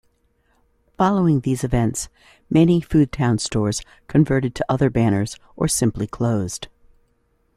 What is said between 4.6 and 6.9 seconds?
other banners or simply closed.